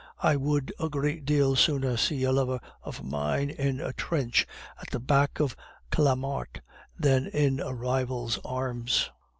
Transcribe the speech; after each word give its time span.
I 0.23 0.35
would 0.35 0.73
a 0.79 0.89
great 0.89 1.25
deal 1.25 1.55
sooner 1.55 1.95
see 1.95 2.23
a 2.23 2.31
lover 2.31 2.59
of 2.81 3.03
mine 3.03 3.51
in 3.51 3.79
a 3.79 3.93
trench 3.93 4.47
at 4.81 4.89
the 4.89 4.99
back 4.99 5.39
of 5.39 5.55
Clamart 5.91 6.61
than 6.97 7.27
in 7.27 7.59
a 7.59 7.71
rival's 7.75 8.39
arms." 8.43 9.11